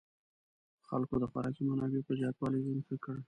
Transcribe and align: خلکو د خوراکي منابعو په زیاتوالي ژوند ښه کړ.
خلکو 0.89 1.15
د 1.21 1.25
خوراکي 1.31 1.63
منابعو 1.69 2.07
په 2.07 2.13
زیاتوالي 2.19 2.59
ژوند 2.63 2.81
ښه 2.87 2.95
کړ. 3.03 3.15